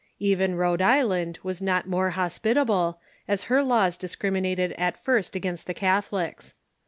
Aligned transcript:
Even 0.17 0.55
Rhode 0.55 0.81
Island 0.81 1.37
was 1.43 1.61
not 1.61 1.87
more 1.87 2.09
hospitable, 2.17 2.99
as 3.27 3.43
her 3.43 3.61
laws 3.61 3.97
dis 3.97 4.15
criminated 4.15 4.71
at 4.71 4.97
first 4.97 5.35
against 5.35 5.67
the 5.67 5.75
Catholics. 5.75 6.55